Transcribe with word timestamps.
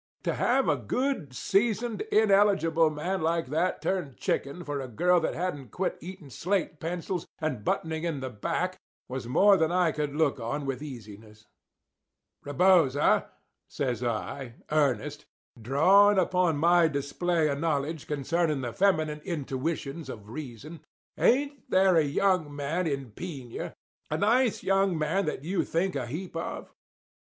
To 0.23 0.33
have 0.33 0.67
a 0.67 0.77
good, 0.77 1.35
seasoned, 1.35 2.01
ineligible 2.11 2.89
man 2.89 3.21
like 3.21 3.49
that 3.51 3.83
turn 3.83 4.15
chicken 4.17 4.63
for 4.63 4.81
a 4.81 4.87
girl 4.87 5.19
that 5.19 5.35
hadn't 5.35 5.69
quit 5.69 5.99
eating 6.01 6.31
slate 6.31 6.79
pencils 6.79 7.27
and 7.37 7.63
buttoning 7.63 8.03
in 8.03 8.19
the 8.19 8.31
back 8.31 8.79
was 9.07 9.27
more 9.27 9.57
than 9.57 9.71
I 9.71 9.91
could 9.91 10.15
look 10.15 10.39
on 10.39 10.65
with 10.65 10.81
easiness. 10.81 11.45
"Rebosa," 12.43 13.29
says 13.67 14.01
I, 14.03 14.55
earnest, 14.71 15.27
drawing 15.61 16.17
upon 16.17 16.57
my 16.57 16.87
display 16.87 17.47
of 17.47 17.59
knowledge 17.59 18.07
concerning 18.07 18.61
the 18.61 18.73
feminine 18.73 19.21
intuitions 19.23 20.09
of 20.09 20.29
reason—"ain't 20.31 21.69
there 21.69 21.95
a 21.97 22.03
young 22.03 22.55
man 22.55 22.87
in 22.87 23.11
Piña—a 23.11 24.17
nice 24.17 24.63
young 24.63 24.97
man 24.97 25.27
that 25.27 25.43
you 25.43 25.63
think 25.63 25.95
a 25.95 26.07
heap 26.07 26.35
of?" 26.35 26.73